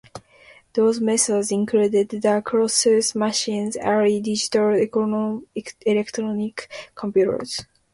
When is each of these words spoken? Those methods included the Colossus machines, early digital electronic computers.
Those 0.73 0.99
methods 0.99 1.51
included 1.51 2.09
the 2.09 2.41
Colossus 2.43 3.13
machines, 3.13 3.77
early 3.77 4.19
digital 4.19 4.69
electronic 5.85 6.71
computers. 6.95 7.61